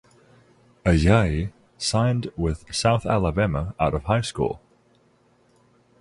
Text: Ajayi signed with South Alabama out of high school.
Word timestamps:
Ajayi 0.83 1.51
signed 1.77 2.31
with 2.35 2.65
South 2.73 3.05
Alabama 3.05 3.75
out 3.79 3.93
of 3.93 4.05
high 4.05 4.21
school. 4.21 4.59